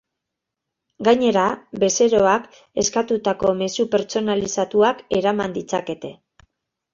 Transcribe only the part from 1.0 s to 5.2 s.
Gainera, bezeroak eskatutako mezu pertsonalizatuak